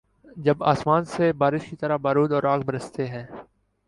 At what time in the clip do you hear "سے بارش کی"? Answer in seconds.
1.05-1.75